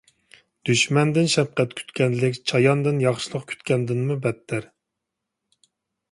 دۈشمەندىن 0.67 1.27
شەپقەت 1.33 1.75
كۈتكەنلىك 1.81 2.39
چاياندىن 2.51 2.97
ياخشىلىق 3.03 3.45
كۈتكەندىنمۇ 3.51 4.17
بەتتەر. 4.25 4.65